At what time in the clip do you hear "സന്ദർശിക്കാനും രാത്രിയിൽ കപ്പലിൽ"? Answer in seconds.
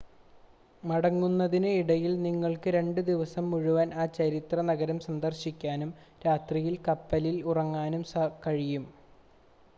5.07-7.37